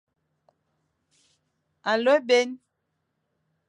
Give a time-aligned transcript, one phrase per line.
[1.91, 2.49] Alo ebyen,